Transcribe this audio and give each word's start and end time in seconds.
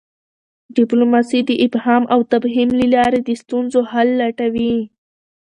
ډیپلوماسي 0.77 1.39
د 1.45 1.49
افهام 1.67 2.03
او 2.13 2.19
تفهیم 2.31 2.69
له 2.79 2.85
لاري 2.95 3.19
د 3.23 3.29
ستونزو 3.41 3.79
حل 3.91 4.09
لټوي. 4.21 4.75